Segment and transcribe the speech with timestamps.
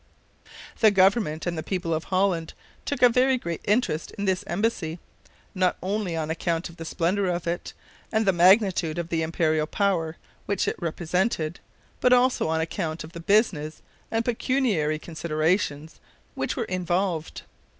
[0.79, 2.55] The government and the people of Holland
[2.85, 4.97] took a very great interest in this embassy,
[5.53, 7.73] not only on account of the splendor of it,
[8.11, 10.17] and the magnitude of the imperial power
[10.47, 11.59] which it represented,
[11.99, 15.99] but also on account of the business and pecuniary considerations
[16.33, 17.43] which were involved.